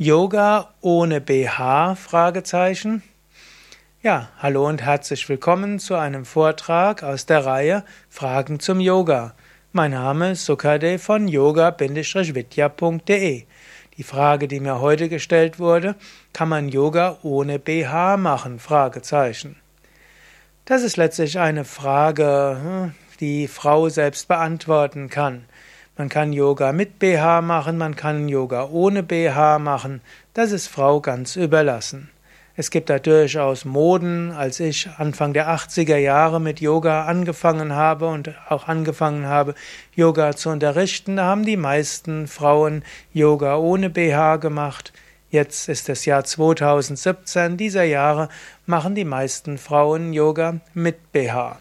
[0.00, 1.96] Yoga ohne BH?
[1.96, 3.02] Fragezeichen.
[4.00, 9.34] Ja, hallo und herzlich willkommen zu einem Vortrag aus der Reihe Fragen zum Yoga.
[9.72, 11.82] Mein Name ist Sukade von yoga-vidya.de.
[13.96, 15.96] Die Frage, die mir heute gestellt wurde,
[16.32, 18.60] kann man Yoga ohne BH machen?
[18.60, 19.56] Fragezeichen.
[20.64, 25.46] Das ist letztlich eine Frage, hm, die Frau selbst beantworten kann.
[25.98, 30.00] Man kann Yoga mit BH machen, man kann Yoga ohne BH machen.
[30.32, 32.08] Das ist Frau ganz überlassen.
[32.54, 34.30] Es gibt da durchaus Moden.
[34.30, 39.56] Als ich Anfang der 80er Jahre mit Yoga angefangen habe und auch angefangen habe,
[39.96, 44.92] Yoga zu unterrichten, da haben die meisten Frauen Yoga ohne BH gemacht.
[45.30, 47.56] Jetzt ist das Jahr 2017.
[47.56, 48.28] Dieser Jahre
[48.66, 51.58] machen die meisten Frauen Yoga mit BH.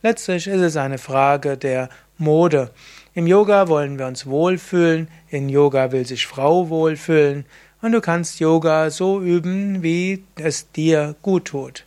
[0.00, 1.88] Letztlich ist es eine Frage der
[2.18, 2.70] Mode.
[3.14, 7.46] Im Yoga wollen wir uns wohlfühlen, in Yoga will sich Frau wohlfühlen
[7.82, 11.84] und du kannst Yoga so üben, wie es dir gut tut.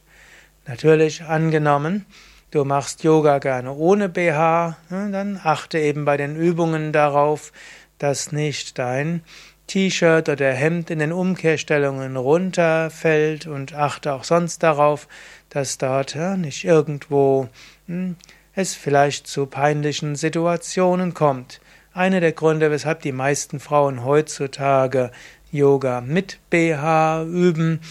[0.67, 2.05] Natürlich angenommen,
[2.51, 7.53] du machst Yoga gerne ohne BH, dann achte eben bei den Übungen darauf,
[7.97, 9.21] dass nicht dein
[9.67, 15.07] T-Shirt oder Hemd in den Umkehrstellungen runterfällt und achte auch sonst darauf,
[15.49, 17.47] dass dort nicht irgendwo
[17.87, 18.15] hm,
[18.53, 21.61] es vielleicht zu peinlichen Situationen kommt.
[21.93, 25.11] Einer der Gründe, weshalb die meisten Frauen heutzutage
[25.51, 27.81] Yoga mit BH üben,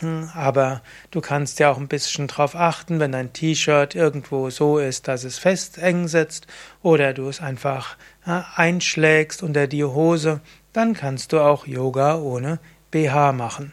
[0.00, 4.78] hm, aber du kannst ja auch ein bisschen drauf achten, wenn dein T-Shirt irgendwo so
[4.78, 6.46] ist, dass es fest eng sitzt
[6.82, 10.40] oder du es einfach einschlägst unter die Hose,
[10.74, 12.58] dann kannst du auch Yoga ohne
[12.90, 13.72] BH machen.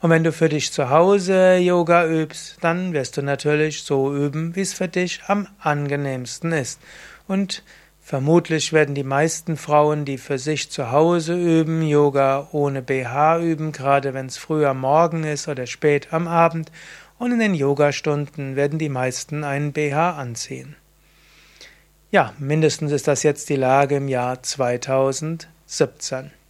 [0.00, 4.54] Und wenn du für dich zu Hause Yoga übst, dann wirst du natürlich so üben,
[4.54, 6.78] wie es für dich am angenehmsten ist.
[7.26, 7.62] Und
[8.02, 13.72] vermutlich werden die meisten Frauen, die für sich zu Hause üben, Yoga ohne BH üben,
[13.72, 16.70] gerade wenn es früh am Morgen ist oder spät am Abend.
[17.18, 20.76] Und in den Yogastunden werden die meisten einen BH anziehen.
[22.10, 24.42] Ja, mindestens ist das jetzt die Lage im Jahr
[25.74, 26.43] 2017.